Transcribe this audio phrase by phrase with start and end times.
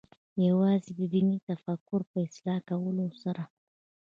[0.47, 3.43] یوازې د دیني تفکر په اصلاح کولو سره.